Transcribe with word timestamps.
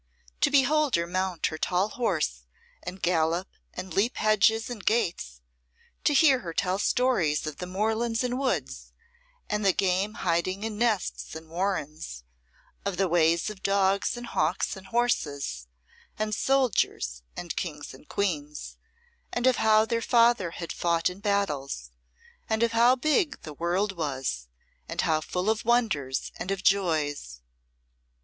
To 0.39 0.49
behold 0.49 0.95
her 0.95 1.05
mount 1.05 1.45
her 1.45 1.59
tall 1.59 1.89
horse 1.89 2.45
and 2.81 3.03
gallop 3.03 3.47
and 3.71 3.93
leap 3.93 4.17
hedges 4.17 4.67
and 4.67 4.83
gates, 4.83 5.41
to 6.05 6.15
hear 6.15 6.39
her 6.39 6.55
tell 6.55 6.79
stories 6.79 7.45
of 7.45 7.57
the 7.57 7.67
moorlands 7.67 8.23
and 8.23 8.39
woods, 8.39 8.93
and 9.47 9.63
the 9.63 9.73
game 9.73 10.15
hiding 10.25 10.63
in 10.63 10.79
nests 10.79 11.35
and 11.35 11.51
warrens, 11.51 12.23
of 12.83 12.97
the 12.97 13.07
ways 13.07 13.51
of 13.51 13.61
dogs 13.61 14.17
and 14.17 14.25
hawks 14.25 14.75
and 14.75 14.87
horses, 14.87 15.67
and 16.17 16.33
soldiers 16.33 17.21
and 17.37 17.55
Kings 17.55 17.93
and 17.93 18.09
Queens, 18.09 18.77
and 19.31 19.45
of 19.45 19.57
how 19.57 19.85
their 19.85 20.01
father 20.01 20.49
had 20.49 20.73
fought 20.73 21.11
in 21.11 21.19
battles, 21.19 21.91
and 22.49 22.63
of 22.63 22.71
how 22.71 22.95
big 22.95 23.39
the 23.43 23.53
world 23.53 23.91
was 23.95 24.47
and 24.89 25.01
how 25.01 25.21
full 25.21 25.47
of 25.47 25.63
wonders 25.63 26.31
and 26.37 26.49
of 26.49 26.63
joys! 26.63 27.43